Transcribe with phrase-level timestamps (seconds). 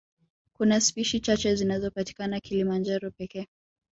[0.53, 3.47] Kuna spishi chache zinazopatikana Kilimanjaro pekee